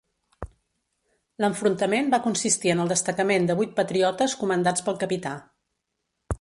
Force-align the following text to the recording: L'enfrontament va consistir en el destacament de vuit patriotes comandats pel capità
L'enfrontament 1.43 2.09
va 2.15 2.19
consistir 2.25 2.73
en 2.75 2.81
el 2.85 2.91
destacament 2.95 3.47
de 3.51 3.59
vuit 3.61 3.77
patriotes 3.83 4.37
comandats 4.43 4.89
pel 4.89 5.01
capità 5.05 5.39